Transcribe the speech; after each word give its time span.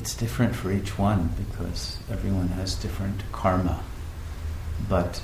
it's 0.00 0.14
different 0.14 0.56
for 0.56 0.72
each 0.72 0.98
one 0.98 1.28
because 1.36 1.98
everyone 2.10 2.48
has 2.48 2.74
different 2.74 3.20
karma. 3.32 3.84
But 4.88 5.20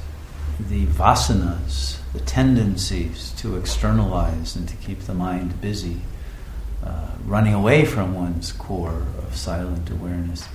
the 0.61 0.85
vasanas, 0.85 1.97
the 2.13 2.21
tendencies 2.21 3.33
to 3.39 3.57
externalize 3.57 4.55
and 4.55 4.69
to 4.69 4.77
keep 4.77 5.01
the 5.01 5.15
mind 5.15 5.63
busy, 5.63 6.03
uh, 6.85 7.09
running 7.25 7.55
away 7.55 7.87
from 7.87 8.15
one's 8.15 8.53
core 8.53 9.07
of 9.17 9.35
silent 9.35 9.89
awareness, 9.89 10.47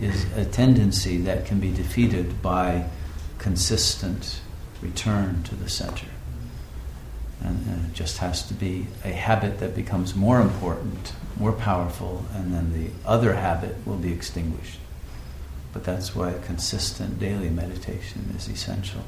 is 0.00 0.24
a 0.36 0.44
tendency 0.44 1.18
that 1.18 1.46
can 1.46 1.60
be 1.60 1.72
defeated 1.72 2.42
by 2.42 2.84
consistent 3.38 4.40
return 4.82 5.44
to 5.44 5.54
the 5.54 5.68
center. 5.68 6.08
And, 7.40 7.86
it 7.88 7.94
just 7.94 8.18
has 8.18 8.46
to 8.48 8.54
be 8.54 8.86
a 9.04 9.10
habit 9.10 9.58
that 9.60 9.74
becomes 9.74 10.14
more 10.14 10.40
important, 10.40 11.12
more 11.36 11.52
powerful, 11.52 12.24
and 12.34 12.52
then 12.52 12.72
the 12.72 12.90
other 13.08 13.34
habit 13.34 13.76
will 13.86 13.96
be 13.96 14.12
extinguished. 14.12 14.78
But 15.72 15.84
that's 15.84 16.14
why 16.14 16.34
consistent 16.44 17.18
daily 17.18 17.50
meditation 17.50 18.34
is 18.36 18.48
essential. 18.48 19.02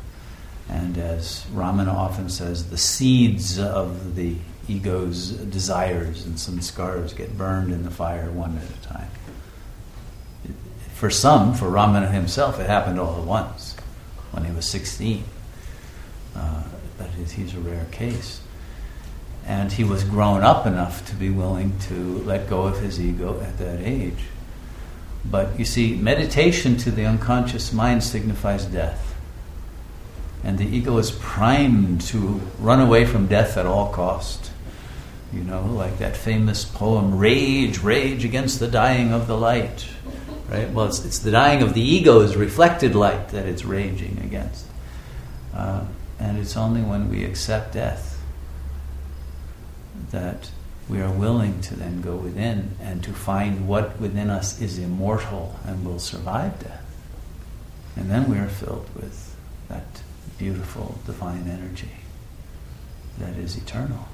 And 0.69 0.97
as 0.99 1.45
Ramana 1.53 1.93
often 1.93 2.29
says, 2.29 2.71
the 2.71 2.79
seeds 2.79 3.59
of 3.59 4.15
the 4.15 4.37
ego's 4.69 5.31
desires 5.31 6.25
and 6.25 6.37
samskaras 6.37 7.17
get 7.17 7.37
burned 7.37 7.73
in 7.73 7.83
the 7.83 7.91
fire 7.91 8.31
one 8.31 8.57
at 8.57 8.71
a 8.71 8.89
time. 8.89 9.11
For 10.95 11.11
some, 11.11 11.55
for 11.55 11.67
Ramana 11.67 12.13
himself, 12.13 12.61
it 12.61 12.67
happened 12.67 13.01
all 13.01 13.21
at 13.21 13.25
once 13.25 13.75
when 14.33 14.45
he 14.45 14.53
was 14.53 14.67
16. 14.67 15.25
Uh, 16.37 16.60
but 17.31 17.37
he's 17.37 17.55
a 17.55 17.61
rare 17.61 17.87
case. 17.91 18.41
And 19.47 19.73
he 19.73 19.85
was 19.85 20.05
grown 20.05 20.43
up 20.43 20.67
enough 20.67 21.07
to 21.09 21.15
be 21.15 21.31
willing 21.31 21.79
to 21.89 22.19
let 22.25 22.49
go 22.49 22.63
of 22.63 22.81
his 22.81 23.01
ego 23.01 23.41
at 23.41 23.59
that 23.59 23.81
age. 23.81 24.25
But 25.25 25.59
you 25.59 25.65
see, 25.65 25.95
meditation 25.97 26.77
to 26.79 26.91
the 26.91 27.07
unconscious 27.07 27.73
mind 27.73 28.03
signifies 28.05 28.65
death. 28.65 29.15
And 30.43 30.59
the 30.59 30.65
ego 30.65 30.97
is 30.99 31.11
primed 31.11 32.01
to 32.03 32.41
run 32.59 32.81
away 32.81 33.05
from 33.05 33.27
death 33.27 33.57
at 33.57 33.67
all 33.67 33.93
cost. 33.93 34.51
You 35.33 35.43
know, 35.43 35.67
like 35.67 35.99
that 35.99 36.17
famous 36.17 36.65
poem, 36.65 37.19
Rage, 37.19 37.83
Rage 37.83 38.25
Against 38.25 38.59
the 38.59 38.69
Dying 38.69 39.13
of 39.13 39.27
the 39.27 39.37
Light. 39.37 39.87
Right? 40.49 40.71
Well, 40.71 40.87
it's, 40.87 41.05
it's 41.05 41.21
the 41.21 41.31
dying 41.31 41.63
of 41.63 41.75
the 41.75 41.83
ego's 41.83 42.35
reflected 42.35 42.97
light 42.97 43.29
that 43.29 43.47
it's 43.47 43.65
raging 43.65 44.21
against. 44.25 44.67
Uh, 45.55 45.85
it's 46.41 46.57
only 46.57 46.81
when 46.81 47.11
we 47.11 47.25
accept 47.25 47.75
death 47.75 48.23
that 50.11 50.51
we 50.89 51.01
are 51.01 51.11
willing 51.11 51.61
to 51.61 51.77
then 51.77 52.01
go 52.01 52.17
within 52.17 52.77
and 52.81 53.05
to 53.05 53.13
find 53.13 53.69
what 53.69 54.01
within 54.01 54.29
us 54.29 54.61
is 54.61 54.79
immortal 54.79 55.57
and 55.65 55.85
will 55.85 56.01
survive 56.01 56.59
death. 56.59 56.85
And 57.95 58.11
then 58.11 58.29
we 58.29 58.39
are 58.39 58.49
filled 58.49 58.89
with 58.95 59.37
that 59.69 60.03
beautiful 60.39 60.99
divine 61.07 61.47
energy 61.49 61.93
that 63.19 63.37
is 63.37 63.57
eternal. 63.57 64.09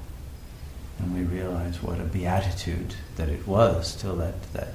And 0.99 1.15
we 1.15 1.23
realize 1.23 1.81
what 1.81 1.99
a 1.99 2.03
beatitude 2.03 2.95
that 3.15 3.29
it 3.29 3.47
was 3.47 3.95
till 3.95 4.15
that, 4.17 4.53
that 4.53 4.73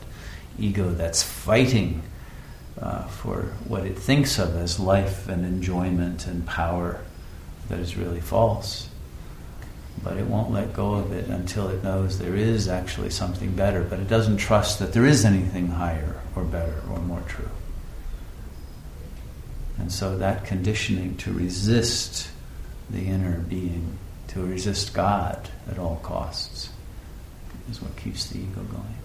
ego 0.59 0.91
that's 0.91 1.23
fighting 1.23 2.03
uh, 2.81 3.05
for 3.05 3.53
what 3.69 3.85
it 3.85 3.99
thinks 3.99 4.39
of 4.39 4.57
as 4.57 4.81
life 4.81 5.29
and 5.29 5.45
enjoyment 5.45 6.27
and 6.27 6.47
power 6.47 7.01
that 7.69 7.79
is 7.79 7.97
really 7.97 8.21
false. 8.21 8.89
But 10.03 10.17
it 10.17 10.27
won't 10.27 10.51
let 10.51 10.73
go 10.73 10.95
of 10.95 11.13
it 11.13 11.29
until 11.29 11.69
it 11.69 11.85
knows 11.85 12.19
there 12.19 12.35
is 12.35 12.67
actually 12.69 13.11
something 13.11 13.53
better, 13.53 13.83
but 13.83 14.01
it 14.01 14.09
doesn't 14.09 14.39
trust 14.39 14.79
that 14.79 14.93
there 14.93 15.07
is 15.07 15.25
anything 15.25 15.69
higher 15.69 16.21
or 16.35 16.45
better 16.45 16.83
or 16.91 16.99
more 16.99 17.23
true. 17.29 17.49
And 19.79 19.93
so 19.93 20.19
that 20.19 20.45
conditioning 20.45 21.17
to 21.19 21.33
resist 21.33 22.31
the 22.91 23.07
inner 23.07 23.39
being, 23.39 23.99
to 24.29 24.45
resist 24.45 24.95
God 24.95 25.49
at 25.71 25.79
all 25.79 25.97
costs, 26.03 26.71
is 27.71 27.81
what 27.81 27.97
keeps 27.97 28.29
the 28.29 28.39
ego 28.39 28.63
going. 28.63 28.97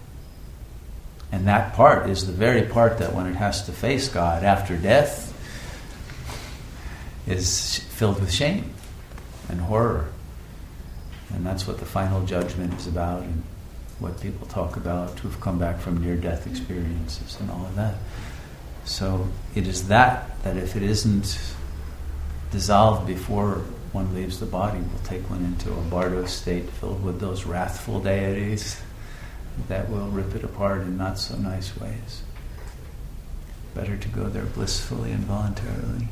And 1.30 1.46
that 1.46 1.74
part 1.74 2.08
is 2.08 2.26
the 2.26 2.32
very 2.32 2.62
part 2.62 2.98
that 2.98 3.14
when 3.14 3.26
it 3.26 3.34
has 3.34 3.66
to 3.66 3.72
face 3.72 4.08
God 4.08 4.44
after 4.44 4.76
death 4.76 5.34
is 7.30 7.78
filled 7.90 8.20
with 8.20 8.32
shame 8.32 8.72
and 9.48 9.60
horror. 9.60 10.10
And 11.34 11.44
that's 11.44 11.66
what 11.66 11.78
the 11.78 11.86
final 11.86 12.24
judgment 12.24 12.74
is 12.74 12.86
about 12.86 13.22
and 13.22 13.42
what 13.98 14.20
people 14.20 14.46
talk 14.46 14.76
about 14.76 15.18
who've 15.18 15.40
come 15.40 15.58
back 15.58 15.78
from 15.80 16.02
near 16.02 16.16
death 16.16 16.46
experiences 16.46 17.36
and 17.40 17.50
all 17.50 17.66
of 17.66 17.76
that. 17.76 17.94
So 18.84 19.28
it 19.54 19.66
is 19.66 19.88
that, 19.88 20.42
that 20.42 20.56
if 20.56 20.74
it 20.76 20.82
isn't 20.82 21.38
dissolved 22.50 23.06
before 23.06 23.62
one 23.92 24.14
leaves 24.14 24.40
the 24.40 24.46
body, 24.46 24.78
will 24.78 25.04
take 25.04 25.28
one 25.28 25.44
into 25.44 25.72
a 25.72 25.82
bardo 25.82 26.24
state 26.26 26.70
filled 26.70 27.02
with 27.02 27.20
those 27.20 27.44
wrathful 27.44 28.00
deities 28.00 28.80
that 29.68 29.90
will 29.90 30.06
rip 30.08 30.34
it 30.34 30.44
apart 30.44 30.82
in 30.82 30.96
not 30.96 31.18
so 31.18 31.36
nice 31.36 31.76
ways. 31.78 32.22
Better 33.74 33.96
to 33.96 34.08
go 34.08 34.28
there 34.28 34.44
blissfully 34.44 35.10
and 35.10 35.24
voluntarily. 35.24 36.08